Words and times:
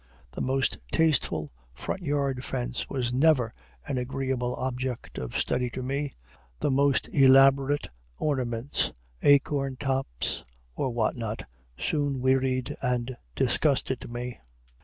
The 0.31 0.41
most 0.41 0.79
tasteful 0.91 1.51
front 1.75 2.01
yard 2.01 2.43
fence 2.43 2.89
was 2.89 3.13
never 3.13 3.53
an 3.87 3.99
agreeable 3.99 4.55
object 4.55 5.19
of 5.19 5.37
study 5.37 5.69
to 5.69 5.83
me; 5.83 6.15
the 6.59 6.71
most 6.71 7.07
elaborate 7.09 7.87
ornaments, 8.17 8.91
acorn 9.21 9.75
tops, 9.77 10.43
or 10.75 10.89
what 10.89 11.15
not, 11.17 11.43
soon 11.77 12.19
wearied 12.19 12.75
and 12.81 13.15
disgusted 13.35 14.09
me. 14.09 14.39